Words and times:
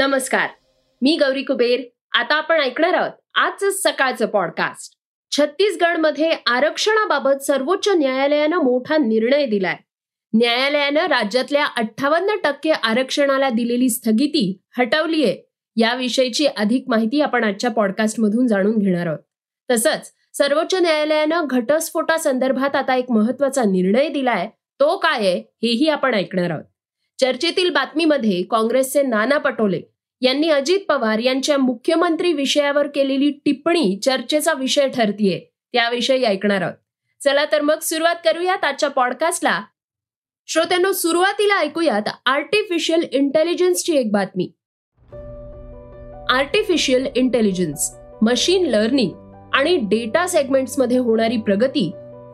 नमस्कार 0.00 0.50
मी 1.02 1.16
गौरी 1.16 1.42
कुबेर. 1.42 1.80
आता 2.12 2.34
आपण 2.34 2.60
ऐकणार 2.60 2.94
आहोत 2.94 3.10
आजच 3.34 3.82
सकाळचं 3.82 4.26
पॉडकास्ट 4.26 4.98
छत्तीसगडमध्ये 5.30 6.32
आरक्षणाबाबत 6.46 7.42
सर्वोच्च 7.42 7.88
न्यायालयानं 7.88 8.56
मोठा 8.56 8.96
निर्णय 8.96 9.46
दिलाय. 9.46 9.76
न्यायालयानं 10.34 11.00
राज्यातल्या 11.00 11.66
अठ्ठावन्न 11.66 12.28
टक्के 12.44 12.70
आरक्षणाला 12.70 13.50
दिलेली 13.50 13.88
स्थगिती 13.88 14.60
हटवलीये. 14.78 15.42
याविषयीची 15.76 16.46
अधिक 16.46 16.84
माहिती 16.88 17.20
आपण 17.20 17.44
आजच्या 17.44 17.70
पॉडकास्टमधून 17.70 18.46
जाणून 18.46 18.78
घेणार 18.78 19.06
आहोत. 19.06 19.18
तसंच 19.70 20.12
सर्वोच्च 20.34 20.74
न्यायालयानं 20.74 21.44
घटस्फोटासंदर्भात 21.50 22.76
आता 22.76 22.96
एक 22.96 23.10
महत्त्वाचा 23.10 23.62
निर्णय 23.62 24.08
दिलाय. 24.08 24.46
तो 24.80 24.96
काय 24.96 25.18
आहे 25.18 25.38
हेही 25.38 25.88
आपण 25.88 26.14
ऐकणार 26.14 26.50
आहोत. 26.50 26.64
चर्चेतील 27.18 27.70
बातमीमध्ये 27.70 28.42
काँग्रेसचे 28.42 29.02
नाना 29.02 29.38
पटोले 29.38 29.80
यांनी 30.20 30.48
अजित 30.48 30.78
पवार 30.88 31.18
यांच्या 31.18 31.58
मुख्यमंत्री 31.58 32.32
विषयावर 32.32 32.86
केलेली 32.86 33.30
टिप्पणी 33.30 33.98
चर्चेचा 34.04 34.52
विषय 34.52 34.88
ठरतीये. 34.88 35.40
त्याविषयी 35.72 36.24
ऐकणार 36.24 36.62
आहोत. 36.62 36.74
चला 37.24 37.44
तर 37.52 37.60
मग 37.60 37.78
सुरुवात 37.78 38.14
करूयात 38.24 38.64
आजच्या 38.64 38.88
पॉडकास्टला 38.88 39.60
श्रोत्यांनो 40.46 40.92
सुरुवातीला 40.92 41.58
ऐकूयात 41.58 42.08
आर्टिफिशियल 42.26 43.06
इंटेलिजन्सची 43.12 43.96
एक 43.96 44.12
बातमी. 44.12 44.52
आर्टिफिशियल 46.30 47.06
इंटेलिजन्स 47.16 47.90
मशीन 48.22 48.66
लर्निंग 48.66 49.10
आणि 49.54 49.76
डेटा 49.76 50.26
सेगमेंट्समध्ये 50.26 50.98
होणारी 50.98 51.36
प्रगती 51.36 51.90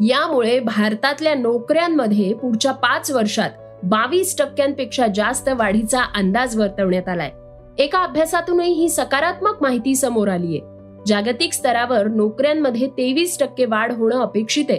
यामुळे 0.09 0.61
भारतातल्या 0.61 1.34
नोकऱ्यांमध्ये 1.34 2.34
पुढच्या 2.34 2.73
पाच 2.73 3.11
वर्षात 3.11 3.51
बावीस 3.83 4.39
टक्क्यांपेक्षा 4.39 5.07
जास्त 5.14 5.48
वाढीचा 5.48 6.03
अंदाज 6.14 6.57
वर्तवण्यात 6.61 7.09
आलाय. 7.09 7.31
एका 7.79 7.99
अभ्यासातूनही 7.99 8.73
ही 8.73 8.89
सकारात्मक 8.89 9.59
माहिती 9.63 9.95
समोर 9.95 10.29
आलीय 10.29 10.59
जागतिक 11.07 11.53
स्तरावर 11.53 12.07
नोकऱ्यांमध्ये 12.07 12.87
तेवीस 12.89 13.39
टक्के 13.39 13.65
वाढ 13.65 13.93
होणं 13.93 14.21
अपेक्षित 14.21 14.65
आहे. 14.71 14.79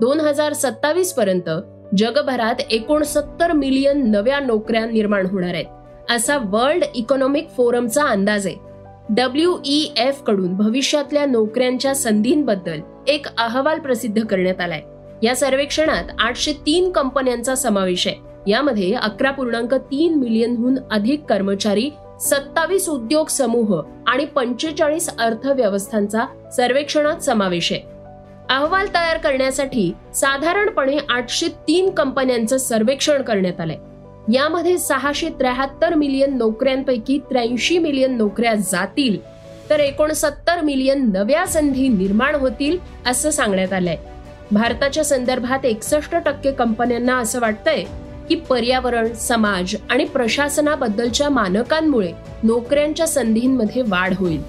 दोन 0.00 0.20
हजार 0.20 0.52
सत्तावीस 0.52 1.12
पर्यंत 1.12 1.50
जगभरात 1.98 2.60
एकोणसत्तर 2.70 3.52
मिलियन 3.52 4.10
नव्या 4.10 4.40
नोकऱ्या 4.40 4.84
निर्माण 4.86 5.26
होणार 5.26 5.54
आहेत. 5.54 5.66
असा 6.10 6.38
वर्ल्ड 6.44 6.84
इकॉनॉमिक 6.94 7.48
फोरमचा 7.48 8.04
अंदाज 8.04 8.46
आहे. 8.46 8.56
डब्ल्यू 9.10 9.56
ई 9.64 9.80
एफकडून 9.96 10.54
भविष्यातल्या 10.56 11.24
नोकऱ्यांच्या 11.26 11.94
संधींबद्दल 11.94 12.80
एक 13.08 13.26
अहवाल 13.38 13.78
प्रसिद्ध 13.78 14.24
करण्यात 14.26 14.60
आलाय. 14.60 14.80
या 15.22 15.36
सर्वेक्षणात 15.36 16.12
आठशे 16.18 16.52
तीन 16.66 16.90
कंपन्यांचा 16.90 17.54
समावेश 17.54 18.06
आहे. 18.06 18.50
यामध्ये 18.50 18.92
अकरा 18.92 19.30
पूर्णांक 19.30 19.74
तीन 19.74 20.14
मिलियनहून 20.14 20.78
अधिक 20.90 21.24
कर्मचारी 21.24 21.90
सत्तावीस 22.20 22.88
उद्योग 22.88 23.26
समूह 23.26 23.80
आणि 24.06 24.24
पंचेचाळीस 24.24 25.08
अर्थव्यवस्थांचा 25.18 26.50
सर्वेक्षणात 26.56 27.22
समावेश 27.22 27.72
आहे. 27.72 27.80
अहवाल 28.50 28.86
तयार 28.86 29.16
करण्यासाठी 29.16 29.92
साधारणपणे 30.14 30.96
आठशे 31.08 31.48
तीन 31.68 31.90
कंपन्यांचं 31.90 32.56
सर्वेक्षण 32.56 33.22
करण्यात 33.22 33.60
आलंय. 33.60 33.76
यामध्ये 34.32 34.78
सहाशे 34.78 35.28
त्र्याहत्तर 35.28 35.94
मिलियन 35.94 36.36
नोकऱ्यांपैकी 36.36 37.18
त्र्याऐंशी 37.18 37.78
मिलियन 37.78 38.16
नोकऱ्या 38.16 38.54
जातील 38.54 39.18
तर 39.70 39.80
एकोणसत्तर 39.80 40.60
मिलियन 40.60 41.10
नव्या 41.12 41.46
संधी 41.46 41.88
निर्माण 41.88 42.34
होतील 42.34 42.78
असं 43.06 43.30
सांगण्यात 43.30 43.72
आलंय. 43.72 43.96
भारताच्या 44.50 45.04
संदर्भात 45.04 45.64
एकसष्ट 45.66 46.14
टक्के 46.14 46.52
कंपन्यांना 46.52 47.16
असं 47.18 47.40
वाटतंय 47.40 47.84
की 48.32 48.36
पर्यावरण 48.40 49.12
समाज 49.12 49.74
आणि 49.90 50.04
प्रशासनाबद्दलच्या 50.04 51.28
मानकांमुळे 51.28 52.10
नोकऱ्यांच्या 52.42 53.06
संधींमध्ये 53.06 53.82
वाढ 53.82 54.14
होईल. 54.14 54.42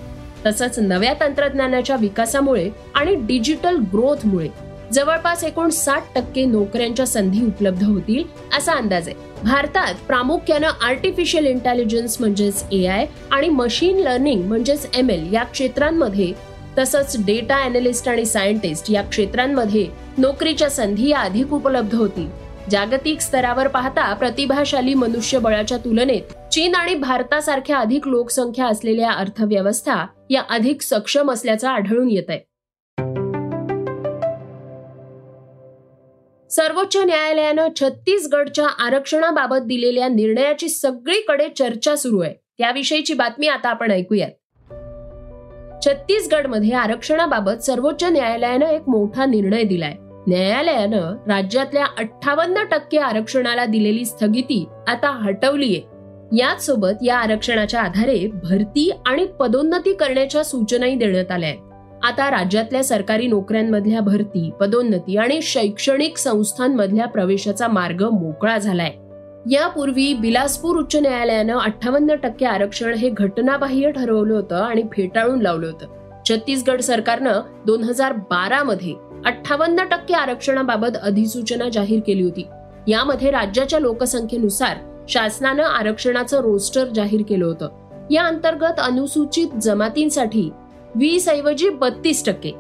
तसंच 0.45 0.77
नव्या 0.79 1.13
तंत्रज्ञानाच्या 1.21 1.95
विकासामुळे 1.95 2.69
आणि 2.95 3.15
डिजिटल 3.15 3.77
ग्रोथमुळे 3.93 4.47
जवळपास 4.93 5.43
एकोणसाठ 5.43 6.03
टक्के 6.15 6.45
नोकऱ्यांच्या 6.45 7.05
संधी 7.05 7.45
उपलब्ध 7.45 7.83
होतील 7.83 8.23
असा 8.57 8.73
अंदाज 8.73 9.07
आहे. 9.07 9.17
भारतात 9.43 9.93
प्रामुख्यानं 10.07 10.67
आर्टिफिशियल 10.81 11.47
इंटेलिजन्स 11.47 12.19
म्हणजेच 12.19 12.63
ए 12.71 12.85
आय 12.85 13.05
आणि 13.31 13.49
मशीन 13.49 13.97
लर्निंग 13.97 14.45
म्हणजेच 14.47 14.87
एम 14.95 15.09
एल 15.09 15.33
या 15.33 15.43
क्षेत्रांमध्ये 15.43 16.31
तसंच 16.77 17.15
डेटा 17.25 17.55
अॅनालिस्ट 17.55 18.09
आणि 18.09 18.25
सायंटिस्ट 18.25 18.91
या 18.91 19.01
क्षेत्रांमध्ये 19.01 19.85
नोकरीच्या 20.17 20.69
संधी 20.69 21.11
अधिक 21.11 21.53
उपलब्ध 21.53 21.95
होतील. 21.95 22.27
जागतिक 22.69 23.19
स्तरावर 23.19 23.67
पाहता 23.67 24.13
प्रतिभाशाली 24.13 24.93
मनुष्यबळाच्या 24.93 25.77
तुलनेत 25.77 26.49
चीन 26.51 26.75
आणि 26.75 26.95
भारतासारख्या 26.95 27.77
अधिक 27.77 28.07
लोकसंख्या 28.07 28.65
असलेल्या 28.65 29.11
अर्थव्यवस्था 29.11 30.05
या 30.29 30.41
अधिक 30.49 30.81
सक्षम 30.81 31.31
असल्याचं 31.31 31.67
आढळून 31.67 32.11
येत 32.11 32.29
आहे 32.29 32.39
सर्वोच्च 36.49 36.97
न्यायालयानं 36.97 37.67
छत्तीसगडच्या 37.75 38.67
आरक्षणाबाबत 38.67 39.57
दिलेल्या 39.57 40.07
निर्णयाची 40.07 40.69
सगळीकडे 40.69 41.49
चर्चा 41.49 41.95
सुरू 41.95 42.19
आहे. 42.19 42.33
त्याविषयीची 42.57 43.13
बातमी 43.13 43.47
आता 43.47 43.69
आपण 43.69 43.91
ऐकूयात. 43.91 44.29
छत्तीसगडमध्ये 45.85 46.71
आरक्षणाबाबत 46.71 47.63
सर्वोच्च 47.63 48.03
न्यायालयानं 48.03 48.65
एक 48.65 48.89
मोठा 48.89 49.25
निर्णय 49.25 49.63
दिलाय. 49.63 49.95
न्यायालयानं 50.27 51.15
राज्यातल्या 51.27 51.85
अठ्ठावन्न 51.97 52.63
टक्के 52.71 52.97
आरक्षणाला 52.97 53.65
दिलेली 53.65 54.05
स्थगिती 54.05 54.65
आता 54.87 55.09
हटवलीये. 55.11 55.81
याच 56.37 56.65
सोबत 56.65 57.03
या 57.05 57.17
आरक्षणाच्या 57.17 57.81
आधारे 57.81 58.27
भरती 58.43 58.91
आणि 59.05 59.25
पदोन्नती 59.39 59.93
करण्याच्या 59.93 60.43
सूचनाही 60.43 60.95
देण्यात 60.95 61.31
आल्या 61.31 61.49
आहेत 61.49 62.05
आता 62.05 62.29
राज्यातल्या 62.31 62.83
सरकारी 62.83 63.27
नोकऱ्यांमधल्या 63.27 64.01
भरती 64.01 64.51
पदोन्नती 64.59 65.17
आणि 65.17 65.41
शैक्षणिक 65.41 66.17
संस्थांमधल्या 66.17 67.07
प्रवेशाचा 67.07 67.67
मार्ग 67.67 68.03
मोकळा 68.03 68.57
झालाय. 68.57 68.91
यापूर्वी 69.51 70.13
बिलासपूर 70.13 70.77
उच्च 70.77 70.95
न्यायालयानं 70.95 71.57
अठ्ठावन्न 71.57 72.15
टक्के 72.15 72.45
आरक्षण 72.45 72.93
हे 72.93 73.09
घटनाबाह्य 73.09 73.91
ठरवलं 73.91 74.33
होतं 74.33 74.55
आणि 74.55 74.83
फेटाळून 74.91 75.41
लावलं 75.41 75.67
होतं. 75.67 75.87
छत्तीसगड 76.29 76.81
सरकारनं 76.81 77.39
दोन 77.65 77.83
हजार 77.83 78.13
बारा 78.13 78.63
मध्ये 78.63 78.93
अठ्ठावन्न 79.25 79.83
टक्के 79.91 80.13
आरक्षणाबाबत 80.13 80.97
अधिसूचना 81.01 81.69
जाहीर 81.69 81.99
केली 82.07 82.23
होती. 82.23 82.47
यामध्ये 82.87 83.31
राज्याच्या 83.31 83.79
लोकसंख्येनुसार 83.79 84.77
शासनानं 85.09 85.63
आरक्षणाचं 85.63 86.41
रोस्टर 86.41 86.85
जाहीर 86.85 87.21
केलं 87.29 87.45
होतं. 87.45 87.69
या 88.11 88.23
अंतर्गत 88.23 88.79
अनुसूचित 88.79 89.47
जमातींसाठी 89.61 90.49
वीस 90.95 91.29
ऐवजी 91.29 91.69
बत्तीस 91.69 92.25
टक्के 92.25 92.51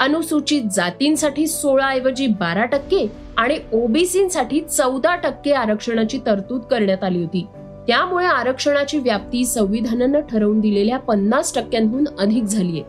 अनुसूचित 0.00 0.62
जातींसाठी 0.72 1.46
सोळा 1.46 1.88
ऐवजी 1.88 2.26
बारा 2.26 2.64
टक्के 2.64 3.06
आणि 3.36 3.58
ओबीसीसाठी 3.72 4.60
चौदा 4.60 5.16
टक्के 5.16 5.52
आरक्षणाची 5.52 6.18
तरतूद 6.26 6.60
करण्यात 6.60 7.04
आली 7.04 7.22
होती. 7.22 7.46
त्यामुळे 7.86 8.26
आरक्षणाची 8.26 8.98
व्याप्ती 8.98 9.44
संविधानानं 9.44 10.20
ठरवून 10.20 10.60
दिलेल्या 10.60 10.98
पन्नास 10.98 11.54
टक्क्यांहून 11.54 12.04
अधिक 12.18 12.44
झालीय. 12.44 12.82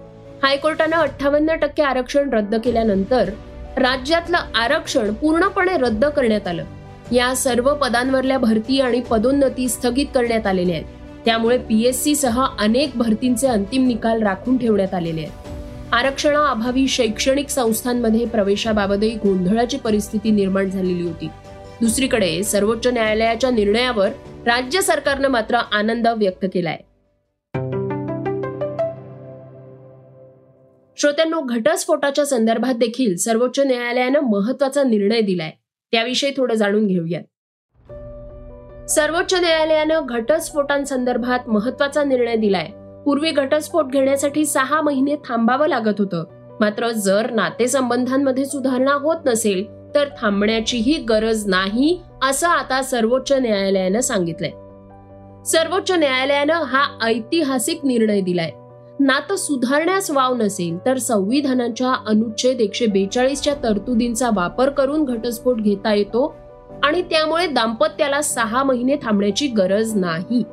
हायकोर्टानं 0.43 0.97
अठ्ठावन्न 0.97 1.55
टक्के 1.55 1.83
आरक्षण 1.83 2.29
रद्द 2.29 2.55
केल्यानंतर 2.55 3.29
राज्यातलं 3.77 4.37
आरक्षण 4.55 5.13
पूर्णपणे 5.13 5.77
रद्द 5.77 6.05
करण्यात 6.05 6.47
आलं. 6.47 6.63
या 7.11 7.35
सर्व 7.35 7.73
पदांवरल्या 7.73 8.37
भरती 8.37 8.81
आणि 8.81 9.01
पदोन्नती 9.01 9.69
स्थगित 9.69 10.05
करण्यात 10.15 10.47
आलेल्या 10.47 10.75
आहेत. 10.75 10.85
त्यामुळे 11.25 11.57
पीएससी 11.57 12.15
सह 12.15 12.45
अनेक 12.59 12.91
भरतींचे 12.95 13.47
अंतिम 13.47 13.87
निकाल 13.87 14.23
राखून 14.23 14.57
ठेवण्यात 14.57 14.93
आलेले 14.93 15.21
आहेत. 15.21 15.31
आरक्षणाअभावी 15.93 16.87
शैक्षणिक 16.87 17.49
संस्थांमध्ये 17.49 18.25
प्रवेशाबाबतही 18.25 19.13
गोंधळाची 19.13 19.77
परिस्थिती 19.77 20.31
निर्माण 20.31 20.69
झालेली 20.69 21.03
होती. 21.03 21.29
दुसरीकडे 21.81 22.43
सर्वोच्च 22.43 22.87
न्यायालयाच्या 22.87 23.49
निर्णयावर 23.49 24.09
राज्य 24.45 24.81
सरकारनं 24.81 25.27
मात्र 25.27 25.55
आनंद 25.55 26.07
व्यक्त 26.07 26.45
केलाय. 26.53 26.77
श्रोत्यांनो 30.97 31.41
घटस्फोटाच्या 31.41 32.25
संदर्भात 32.25 32.73
देखील 32.73 33.17
सर्वोच्च 33.17 33.59
न्यायालयानं 33.59 34.19
महत्त्वाचा 34.19 34.83
निर्णय 34.83 35.21
दिलाय. 35.21 35.51
त्याविषयी 35.91 36.31
थोडं 36.37 36.55
जाणून 36.55 36.87
घेऊयात. 36.87 37.21
सर्वोच्च 38.89 39.33
न्यायालयानं 39.33 40.01
घटस्फोटांसंदर्भात 40.09 41.49
महत्त्वाचा 41.49 42.03
निर्णय 42.03 42.35
दिलाय. 42.35 42.67
पूर्वी 43.05 43.31
घटस्फोट 43.31 43.91
घेण्यासाठी 43.91 44.45
सहा 44.45 44.81
महिने 44.81 45.15
थांबावं 45.15 45.67
लागत 45.67 45.93
होतं. 45.99 46.23
मात्र 46.59 46.89
जर 46.89 47.31
नातेसंबंधांमध्ये 47.31 48.45
सुधारणा 48.45 48.93
होत 48.93 49.17
नसेल 49.25 49.65
तर 49.95 50.07
थांबण्याचीही 50.21 50.97
गरज 50.97 51.47
नाही 51.47 52.01
असं 52.23 52.47
आता 52.47 52.81
सर्वोच्च 52.81 53.31
न्यायालयानं 53.31 53.99
सांगितलंय. 53.99 54.51
सर्वोच्च 55.43 55.91
न्यायालयानं 55.91 56.53
हा 56.53 57.05
ऐतिहासिक 57.05 57.85
निर्णय 57.85 58.21
दिलाय. 58.21 58.51
नातं 58.99 59.35
सुधारण्यास 59.35 60.11
वाव 60.11 60.35
नसेल 60.35 60.77
तर 60.85 60.97
संविधानाच्या 60.97 61.93
अनुच्छेद 62.07 62.61
एकशे 62.61 62.85
बेचाळीसच्या 62.85 63.53
तरतुदींचा 63.53 64.29
वापर 64.33 64.69
करून 64.69 65.03
घटस्फोट 65.03 65.61
घेता 65.61 65.93
येतो 65.93 66.35
आणि 66.83 67.01
त्यामुळे 67.01 67.47
दाम्पत्याला 67.47 68.21
सहा 68.21 68.63
महिने 68.63 68.95
थांबण्याची 68.95 69.47
गरज 69.47 69.95
नाही. 69.95 70.43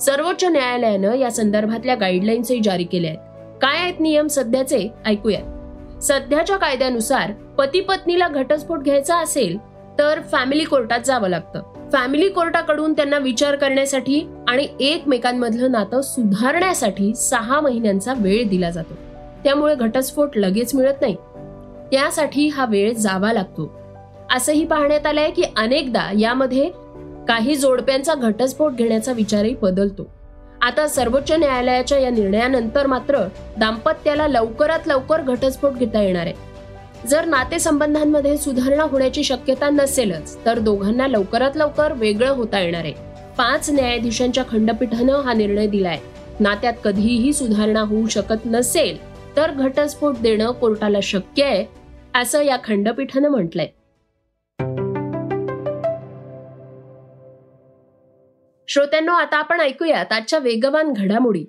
सर्वोच्च 0.00 0.44
न्यायालयानं 0.44 1.14
या 1.14 1.30
संदर्भातल्या 1.30 1.94
गाईडलाईन्सही 1.94 2.60
जारी 2.64 2.84
केल्या 2.84 3.10
आहेत. 3.10 3.58
काय 3.62 3.78
आहेत 3.78 4.00
नियम 4.00 4.26
सध्याचे? 4.26 4.88
ऐकूयात. 5.06 6.02
सध्याच्या 6.02 6.56
कायद्यानुसार 6.56 7.32
पती 7.32 7.80
पत्नीला 7.80 8.28
घटस्फोट 8.28 8.78
घ्यायचा 8.78 9.16
असेल 9.16 9.58
तर 9.98 10.20
फॅमिली 10.20 10.64
कोर्टात 10.64 11.00
जावं 11.04 11.28
लागतं. 11.28 11.90
फॅमिली 11.92 12.28
कोर्टाकडून 12.28 12.92
त्यांना 12.92 13.18
विचार 13.18 13.56
करण्यासाठी 13.56 14.28
आणि 14.48 14.68
एकमेकांमधलं 14.80 15.70
नातं 15.70 16.00
सुधारण्यासाठी 16.00 17.14
सहा 17.14 17.60
महिन्यांचा 17.60 18.14
वेळ 18.16 18.48
दिला 18.48 18.70
जातो. 18.70 18.94
त्यामुळे 19.44 19.74
घटस्फोट 19.74 20.36
लगेच 20.36 20.74
मिळत 20.74 20.94
नाही. 21.00 21.14
त्यासाठी 21.92 22.48
हा 22.48 22.64
वेळ 22.64 22.92
जावा 22.92 23.32
लागतो. 23.32 23.80
असंही 24.36 24.64
पाहण्यात 24.64 25.06
आलंय 25.06 25.30
की 25.30 25.42
अनेकदा 25.56 26.10
यामध्ये 26.18 26.70
काही 27.28 27.56
जोडप्यांचा 27.56 28.14
घटस्फोट 28.14 28.72
घेण्याचा 28.72 29.12
विचारही 29.12 29.54
बदलतो. 29.62 30.10
आता 30.62 30.88
सर्वोच्च 30.88 31.32
न्यायालयाच्या 31.32 31.98
या 31.98 32.10
निर्णयानंतर 32.10 32.86
मात्र 32.86 33.18
दाम्पत्याला 33.58 34.28
लवकरात 34.28 34.78
लवकर 34.86 35.20
घटस्फोट 35.20 35.72
घेता 35.72 36.02
येणार 36.02 36.26
आहे. 36.26 36.51
जर 37.06 37.24
नातेसंबंधांमध्ये 37.24 38.36
सुधारणा 38.38 38.82
होण्याची 38.82 39.24
शक्यता 39.24 39.70
नसेलच 39.70 40.44
तर 40.44 40.58
दोघांना 40.58 41.06
लवकरात 41.06 41.50
लवकर 41.56 41.92
वेगळं 41.92 42.30
होता 42.30 42.60
येणार 42.60 42.84
आहे. 42.84 42.94
पाच 43.38 43.70
न्यायाधीशांच्या 43.70 44.44
खंडपीठानं 44.48 45.20
हा 45.20 45.32
निर्णय 45.32 45.66
दिलाय. 45.66 45.98
नात्यात 46.40 46.72
कधीही 46.84 47.32
सुधारणा 47.32 47.80
होऊ 47.80 48.06
शकत 48.06 48.46
नसेल 48.46 48.98
तर 49.36 49.50
घटस्फोट 49.50 50.16
देणं 50.18 50.50
कोर्टाला 50.50 50.98
शक्य 51.02 51.44
आहे 51.44 51.64
असं 52.14 52.42
या 52.42 52.56
खंडपीठानं 52.64 53.28
म्हटलंय. 53.28 53.68
श्रोत्यांनो 58.68 59.12
आता 59.12 59.36
आपण 59.36 59.60
ऐकूयात 59.60 60.12
आजच्या 60.12 60.38
वेगवान 60.38 60.92
घडामोडी. 60.92 61.44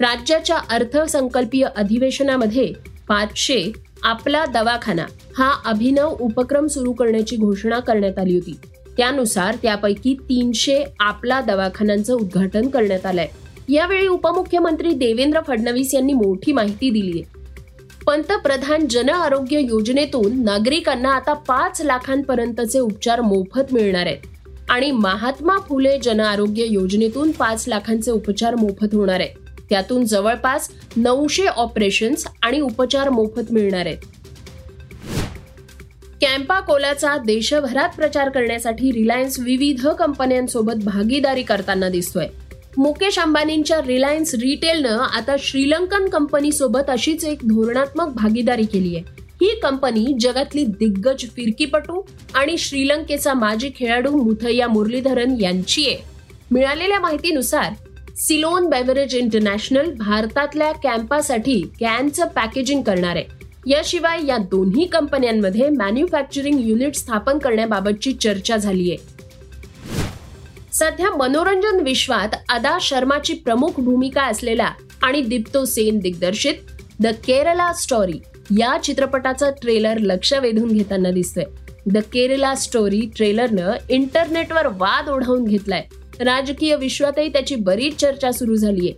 राज्याच्या 0.00 0.58
अर्थसंकल्पीय 0.70 1.66
अधिवेशनामध्ये 1.76 2.72
पाचशे 3.08 3.72
आपला 4.02 4.46
दवाखाना 4.46 5.06
हा 5.38 5.52
अभिनव 5.64 6.16
उपक्रम 6.20 6.66
सुरू 6.66 6.92
करण्याची 6.92 7.36
घोषणा 7.36 7.80
करण्यात 7.80 8.18
आली 8.18 8.34
होती. 8.34 8.58
त्यानुसार 8.96 9.56
त्यापैकी 9.62 10.14
तीनशे 10.14 10.84
आपला 11.00 11.40
दवाखान्यांचं 11.40 12.14
उद्घाटन 12.14 12.68
करण्यात 12.68 13.06
आलंय. 13.06 13.26
यावेळी 13.68 14.06
उपमुख्यमंत्री 14.06 14.92
देवेंद्र 14.92 15.40
फडणवीस 15.46 15.94
यांनी 15.94 16.12
मोठी 16.12 16.52
माहिती 16.52 16.90
दिली 16.90 17.20
आहे. 17.20 17.38
पंतप्रधान 18.06 18.86
जन 18.90 19.08
आरोग्य 19.08 19.60
योजनेतून 19.60 20.44
नागरिकांना 20.44 21.12
आता 21.12 21.32
पाच 21.32 21.82
लाखांपर्यंतचे 21.82 22.78
उपचार 22.78 23.20
मोफत 23.20 23.72
मिळणार 23.72 24.06
आहेत. 24.06 24.18
आणि 24.68 24.90
महात्मा 24.90 25.58
फुले 25.68 25.98
जन 25.98 26.20
आरोग्य 26.20 26.64
योजनेतून 26.70 27.30
पाच 27.30 27.64
लाखांचे 27.68 28.10
उपचार 28.10 28.54
मोफत 28.54 28.94
होणार 28.94 29.20
आहेत. 29.20 29.47
त्यातून 29.70 30.04
जवळपास 30.04 30.70
नऊशे 30.96 31.46
ऑपरेशन्स 31.46 32.26
आणि 32.42 32.60
उपचार 32.60 33.08
मोफत 33.08 33.52
मिळणार 33.52 33.86
आहेत. 33.86 33.98
कॅम्पा 36.20 36.60
कोलाचा 36.60 37.16
देशभरात 37.16 37.88
प्रचार 37.96 38.28
करण्यासाठी 38.28 38.92
रिलायन्स 38.92 39.40
विविध 39.40 39.86
कंपन्यांसोबत 39.86 40.84
भागीदारी 40.84 41.42
करताना 41.42 41.88
दिसतोय. 41.88 42.26
मुकेश 42.78 43.18
अंबानींच्या 43.18 43.80
रिलायन्स 43.86 44.34
रिटेलनं 44.34 44.98
आता 44.98 45.36
श्रीलंकन 45.38 46.08
कंपनीसोबत 46.08 46.90
अशीच 46.90 47.24
एक 47.24 47.38
धोरणात्मक 47.44 48.06
भागीदारी 48.06 48.64
केली 48.64 48.96
आहे. 48.96 49.04
ही 49.40 49.60
कंपनी 49.60 50.06
जगातली 50.20 50.64
दिग्गज 50.64 51.20
फिरकीपटू 51.20 52.02
आणि 52.34 52.58
श्रीलंकेचा 52.58 53.34
माजी 53.34 53.70
खेळाडू 53.76 54.10
मुथय्या 54.10 54.68
मुरलीधरन 54.68 55.34
यांची 55.40 55.86
आहे. 55.86 55.96
मिळालेल्या 56.50 57.00
माहितीनुसार 57.00 57.72
सिलोन 58.18 58.68
बेव्हरेज 58.68 59.14
इंटरनॅशनल 59.14 59.92
भारतातल्या 59.92 60.72
कॅम्पासाठी 60.72 61.60
कॅनचं 61.80 62.26
पॅकेजिंग 62.26 62.82
करणार 62.82 63.16
आहे. 63.16 63.24
याशिवाय 63.66 64.26
या 64.26 64.36
दोन्ही 64.38 64.86
कंपन्यांमध्ये 64.86 65.68
मॅन्युफॅक्चरिंग 65.70 66.60
युनिट 66.60 66.94
स्थापन 66.94 67.38
करण्याबाबतची 67.38 68.12
चर्चा 68.12 68.56
झाली 68.56 68.90
आहे 68.90 68.96
सध्या 70.72 71.10
मनोरंजन 71.16 71.80
विश्वात 71.80 72.28
अदा 72.48 72.78
शर्माची 72.80 73.34
प्रमुख 73.34 73.80
भूमिका 73.80 74.22
असलेला 74.22 74.70
आणि 75.02 75.20
दिप्तो 75.20 75.64
सेन 75.64 75.98
दिग्दर्शित 75.98 76.54
द 77.00 77.06
केरला 77.06 77.72
स्टोरी 77.72 78.18
या 78.58 78.76
चित्रपटाचा 78.84 79.50
ट्रेलर 79.50 79.98
लक्ष 79.98 80.32
वेधून 80.34 80.72
घेताना 80.72 81.10
दिसतंय. 81.10 81.44
द 81.86 81.98
केरला 81.98 82.54
स्टोरी 82.54 83.00
ट्रेलरनं 83.16 83.72
इंटरनेटवर 83.88 84.66
वाद 84.66 85.08
ओढवून 85.08 85.44
घेतलाय. 85.44 85.84
राजकीय 86.20 86.76
विश्वातही 86.76 87.28
त्याची 87.28 87.54
बरीच 87.54 87.96
चर्चा 87.96 88.32
सुरू 88.32 88.54
झालीय. 88.54 88.92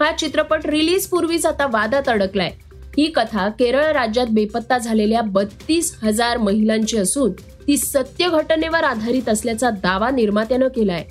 हा 0.00 0.10
चित्रपट 0.12 0.66
रिलीज 0.66 1.06
पूर्वीच 1.06 1.46
आता 1.46 1.66
वादात 1.66 2.08
अडकलाय. 2.08 2.50
ही 2.98 3.06
कथा 3.06 3.48
केरळ 3.48 3.92
राज्यात 3.92 4.26
बेपत्ता 4.30 4.78
झालेल्या 4.78 5.20
बत्तीस 5.22 5.98
हजार 6.02 6.36
महिलांची 6.36 6.96
असून 6.96 7.32
ती 7.66 7.76
सत्य 7.76 8.28
घटनेवर 8.28 8.84
आधारित 8.84 9.28
असल्याचा 9.28 9.70
दावा 9.70 10.10
निर्मात्यानं 10.10 10.68
केलाय. 10.68 11.04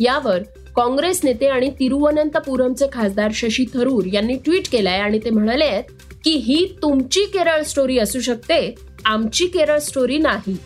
यावर 0.00 0.38
काँग्रेस 0.76 1.20
नेते 1.24 1.46
आणि 1.46 1.70
तिरुवनंतपुरमचे 1.70 2.86
खासदार 2.92 3.30
शशी 3.34 3.64
थरूर 3.74 4.04
यांनी 4.12 4.34
ट्विट 4.34 4.68
केलाय 4.72 4.98
आणि 4.98 5.18
ते 5.18 5.30
म्हणाले 5.30 5.64
आहेत 5.64 5.84
की 6.24 6.30
ही 6.30 6.76
तुमची 6.82 7.24
केरळ 7.24 7.62
स्टोरी 7.62 7.98
असू 7.98 8.20
शकते 8.20 8.74
आमची 9.04 9.46
केरळ 9.46 9.78
स्टोरी 9.78 10.18
नाही. 10.18 10.56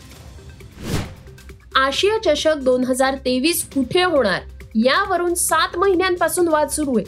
आशिया 1.77 2.17
चषक 2.25 2.57
दोन 2.57 2.83
हजार 2.83 3.15
तेवीस 3.15 3.63
कुठे 3.73 4.03
होणार? 4.03 4.41
यावरून 4.75 5.33
सात 5.33 5.77
महिन्यांपासून 5.77 6.47
वाद 6.47 6.67
सुरू 6.67 6.97
आहे. 6.97 7.05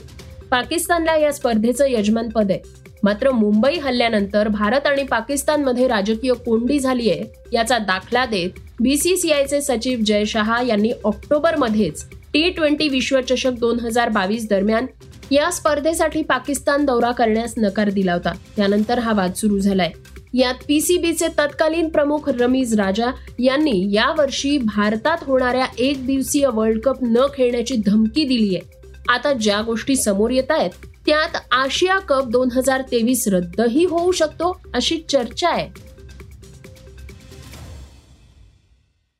पाकिस्तानला 0.52 1.16
या 1.16 1.32
स्पर्धेचं 1.34 1.86
यजमानपद 1.90 2.52
आहे. 2.52 2.60
मात्र 3.04 3.32
मुंबई 3.32 3.76
हल्ल्यानंतर 3.76 4.48
भारत 4.48 4.88
आणि 4.88 5.04
पाकिस्तानमध्ये 5.04 5.88
राजकीय 5.88 6.34
कोंडी 6.34 6.80
झाली 6.80 7.10
आहे 7.10 7.24
याचा 7.54 7.78
दाखला 7.78 8.26
देत 8.26 8.60
बीसीसीआयचे 8.82 9.62
सचिव 9.62 10.00
जय 10.00 10.26
शहा 10.26 10.62
यांनी 10.62 10.92
ऑक्टोबरमध्येच 11.04 12.06
टी 12.34 12.50
ट्वेंटी 12.50 12.88
विश्वचषक 12.90 13.52
दोन 13.52 13.80
हजार 13.80 14.10
बावीस 14.10 14.50
दरम्यान 14.50 14.86
या 15.32 15.52
स्पर्धेसाठी 15.52 16.22
पाकिस्तान 16.22 16.86
दौरा 16.86 17.12
करण्यास 17.12 17.54
नकार 17.58 17.90
दिला 17.90 18.14
होता. 18.14 18.32
त्यानंतर 18.56 19.00
हा 19.00 19.14
वाद 19.14 19.34
सुरू 19.34 19.60
झालाय. 19.60 19.92
यात 20.34 20.54
पीसीबीचे 20.68 21.28
तत्कालीन 21.28 21.90
प्रमुख 21.90 22.30
रमीज 22.30 22.80
राजा 22.80 23.08
यांनी 23.40 23.92
यावर्षी 23.92 24.58
भारतात 24.58 25.18
होणाऱ्या 25.22 25.66
एक 25.78 26.06
दिवसीय 26.06 26.48
वर्ल्ड 26.54 26.82
कप 26.82 26.96
न 27.02 27.26
खेळण्याची 27.34 27.76
धमकी 27.86 28.24
दिली 28.24 28.56
आहे. 28.56 28.78
आता 29.10 29.34
ज्या 29.34 29.62
गोष्टी 29.62 29.96
समोर 29.96 30.32
येत 30.32 30.52
आहेत 30.52 30.70
त्यात 31.06 31.42
आशिया 31.52 32.00
कप 32.00 32.28
दोन 32.28 32.50
हजार 32.52 32.82
तेवीस 32.82 33.28
रद्दही 33.28 33.86
होऊ 33.86 34.12
शकतो 34.12 34.62
अशी 34.74 34.98
चर्चा 35.10 35.50
आहे. 35.50 35.70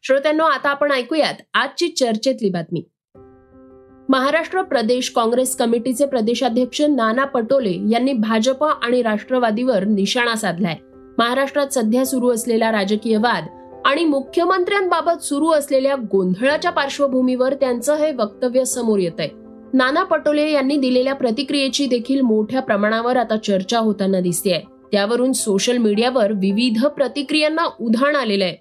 श्रोत्यांनो 0.04 0.44
आता 0.44 0.70
आपण 0.70 0.92
ऐकूयात 0.92 1.34
आजची 1.54 1.88
चर्चेतली 1.88 2.50
बातमी. 2.50 2.84
महाराष्ट्र 4.10 4.62
प्रदेश 4.62 5.10
काँग्रेस 5.10 5.56
कमिटीचे 5.56 6.06
प्रदेशाध्यक्ष 6.06 6.82
नाना 6.82 7.26
पटोले 7.26 7.74
यांनी 7.90 8.14
भाजप 8.14 8.64
आणि 8.64 9.02
राष्ट्रवादीवर 9.02 9.84
निशाणा 9.84 10.36
साधलाय. 10.36 10.76
महाराष्ट्रात 11.20 11.74
सध्या 11.74 12.06
सुरू 12.06 12.30
असलेला 12.34 12.72
राजकीय 12.72 13.18
वाद 13.18 13.46
आणि 13.86 14.04
मुख्यमंत्र्यांबाबत 14.06 15.24
सुरू 15.24 15.50
असलेल्या 15.52 15.96
गोंधळाच्या 16.12 16.72
पार्श्वभूमीवर 16.72 17.54
त्यांचं 17.54 17.96
हे 17.96 18.12
वक्तव्य 18.12 18.64
समोर 18.66 19.00
येत 19.00 19.20
आहे 19.20 19.30
नाना 19.74 20.04
पटोले 20.04 20.50
यांनी 20.52 20.78
दिलेल्या 20.78 21.16
प्रतिक्रियेची 21.16 21.88
देखील 21.88 22.22
मोठ्या 22.22 22.62
प्रमाणावर 22.62 23.18
आता 23.18 23.38
चर्चा 23.38 23.80
होताना 23.80 24.20
दिसते 24.20 24.60
त्यावरून 24.92 25.34
सोशल 25.34 25.78
मीडियावर 25.78 26.32
विविध 26.32 26.86
प्रतिक्रियांना 26.88 27.66
उधाण 27.80 28.16
आलेलं 28.16 28.46
आहे. 28.46 28.56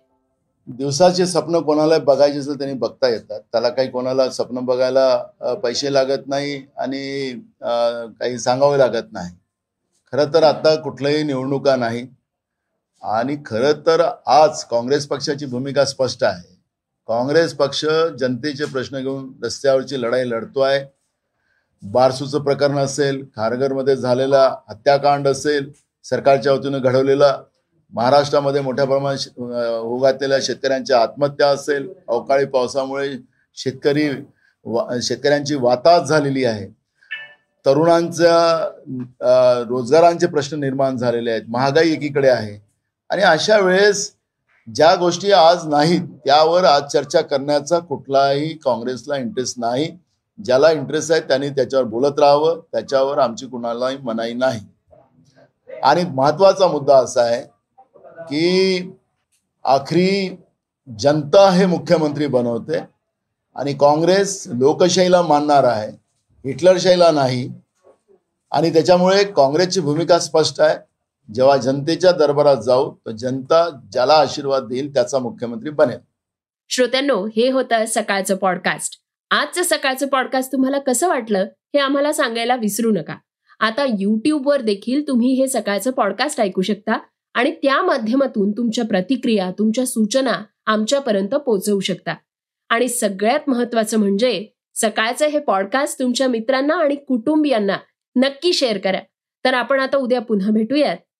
दिवसाचे 0.68 1.26
स्वप्न 1.26 1.60
कोणाला 1.60 1.98
बघायचे 1.98 2.38
असेल 2.38 2.58
त्यांनी 2.58 2.76
बघता 2.78 3.08
येतात. 3.08 3.40
त्याला 3.52 3.68
काही 3.68 3.88
कोणाला 3.90 4.28
स्वप्न 4.30 4.64
बघायला 4.64 5.54
पैसे 5.62 5.92
लागत 5.92 6.26
नाही 6.26 6.60
आणि 6.76 7.32
काही 8.20 8.38
सांगावे 8.38 8.78
लागत 8.78 9.12
नाही. 9.12 9.34
खरं 10.12 10.34
तर 10.34 10.42
आता 10.42 10.74
कुठल्याही 10.82 11.22
निवडणुका 11.22 11.76
नाही. 11.76 12.06
आणि 13.02 13.36
खरं 13.46 13.80
तर 13.86 14.00
आज 14.26 14.62
काँग्रेस 14.70 15.06
पक्षाची 15.06 15.46
भूमिका 15.46 15.84
स्पष्ट 15.84 16.24
आहे. 16.24 16.56
काँग्रेस 17.08 17.54
पक्ष 17.54 17.84
जनतेचे 18.20 18.64
प्रश्न 18.64 19.00
घेऊन 19.00 19.30
रस्त्यावरची 19.44 20.00
लढाई 20.02 20.28
लढतो 20.30 20.60
आहे. 20.60 20.84
बारसूचं 21.82 22.42
प्रकरण 22.44 22.78
असेल 22.78 23.24
खारघरमध्ये 23.36 23.96
झालेला 23.96 24.44
हत्याकांड 24.68 25.28
असेल 25.28 25.70
सरकारच्या 26.04 26.52
वतीनं 26.52 26.78
घडवलेला 26.78 27.36
महाराष्ट्रामध्ये 27.92 28.60
मोठ्या 28.60 28.84
प्रमाणात 28.84 29.38
उगातलेल्या 29.82 30.38
शेतकऱ्यांच्या 30.42 31.00
आत्महत्या 31.02 31.48
असेल 31.50 31.88
अवकाळी 32.08 32.46
पावसामुळे 32.46 33.08
शेतकरी 33.56 34.08
वा 34.66 34.84
शेतकऱ्यांची 35.02 35.54
वाताहत 35.54 36.06
झालेली 36.06 36.44
आहे. 36.44 36.66
तरुणांच्या 37.66 38.34
रोजगारांचे 39.68 40.26
प्रश्न 40.26 40.58
निर्माण 40.60 40.96
झालेले 40.96 41.30
आहेत. 41.30 41.42
महागाई 41.48 41.92
एकीकडे 41.92 42.28
आहे. 42.28 42.58
आणि 43.10 43.22
अशा 43.22 43.58
वेळेस 43.58 44.12
ज्या 44.74 44.94
गोष्टी 44.94 45.32
आज 45.32 45.66
नाहीत 45.68 46.00
त्यावर 46.26 46.64
आज 46.64 46.82
चर्चा 46.82 47.20
करण्याचा 47.20 47.78
कुठलाही 47.78 48.56
काँग्रेसला 48.56 49.16
इंटरेस्ट 49.16 49.58
नाही. 49.58 49.90
ज्याला 50.44 50.70
इंटरेस्ट 50.70 51.12
आहे 51.12 51.20
त्यांनी 51.20 51.48
त्याच्यावर 51.48 51.84
बोलत 51.84 52.18
राहावं 52.18 52.60
त्याच्यावर 52.72 53.18
आमची 53.18 53.46
कुणालाही 53.46 53.96
मनाई 53.96 54.34
नाही. 54.34 54.60
आणि 55.82 56.04
महत्त्वाचा 56.04 56.66
मुद्दा 56.66 56.96
असा 56.96 57.22
आहे 57.22 57.42
की 58.20 58.92
आखरी 59.64 60.36
जनता 60.98 61.50
हे 61.50 61.66
मुख्यमंत्री 61.66 62.26
बनवते 62.26 62.78
आणि 63.54 63.74
काँग्रेस 63.74 64.44
लोकशाहीला 64.46 65.22
मानणार 65.22 65.64
आहे 65.64 65.90
हिटलरशाहीला 66.44 67.10
नाही. 67.10 67.48
आणि 68.50 68.72
त्याच्यामुळे 68.72 69.24
काँग्रेसची 69.24 69.80
भूमिका 69.80 70.18
स्पष्ट 70.18 70.60
आहे. 70.60 70.76
जेव्हा 71.34 71.56
जनतेच्या 71.56 72.12
दरबारात 72.12 72.56
जाऊ 72.56 72.94
तर 72.94 73.10
जनता 73.10 73.80
ज्याला 73.92 74.14
आशीर्वाद 74.14 74.62
देईल 74.62 74.94
त्याचा 74.94 75.18
मुख्यमंत्री 75.18 75.70
बनेल. 75.70 75.98
श्रोत्यांनो 76.68 77.26
हे 77.26 77.50
होतं 77.50 77.84
सकाळचं 77.88 78.36
पॉडकास्ट 78.36 78.94
आजचं 79.30 79.62
सकाळचं 79.62 80.06
पॉडकास्ट 80.06 80.52
तुम्हाला 80.52 80.78
कसं 80.78 81.08
वाटलं 81.08 81.38
हे 81.42 81.78
आम्हाला 81.78 82.12
सांगायला 82.12 82.56
विसरू 82.56 82.90
नका. 82.90 83.16
आता 83.60 83.86
युट्यूबवर 83.98 84.60
देखील 84.60 85.08
तुम्ही 85.08 85.32
हे 85.32 85.48
सकाळचं 85.48 85.90
पॉडकास्ट 85.90 86.40
ऐकू 86.40 86.62
शकता 86.62 86.98
आणि 87.34 87.50
त्या 87.50 87.82
माध्यमातून 87.82 88.52
तुमच्या 88.52 88.84
प्रतिक्रिया 88.84 89.50
तुमच्या 89.50 89.86
सूचना 89.86 90.42
आमच्यापर्यंत 90.66 91.28
पोहोचवू 91.28 91.80
शकता. 91.80 92.14
आणि 92.68 92.88
सगळ्यात 92.88 93.48
महत्वाचं 93.48 93.98
म्हणजे 93.98 94.46
सकाळचं 94.74 95.26
हे 95.26 95.38
पॉडकास्ट 95.38 95.98
तुमच्या 95.98 96.28
मित्रांना 96.28 96.74
आणि 96.74 96.94
कुटुंबियांना 96.94 97.76
नक्की 98.16 98.52
शेअर 98.52 98.78
करा. 98.78 98.98
तर 99.44 99.54
आपण 99.54 99.80
आता 99.80 99.96
उद्या 99.96 100.20
पुन्हा 100.20 100.50
भेटूयात. 100.50 100.96